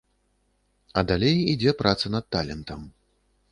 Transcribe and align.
А 1.01 1.03
далей 1.11 1.37
ідзе 1.53 1.71
праца 1.83 2.13
над 2.17 2.25
талентам. 2.37 2.91